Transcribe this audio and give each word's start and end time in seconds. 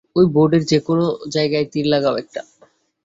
ওই 0.15 0.25
বোর্ডের 0.33 0.63
যেকোনো 0.71 1.05
জায়গায় 1.33 1.67
তীর 1.71 1.85
লাগাও 1.93 2.15
একটা। 2.17 2.41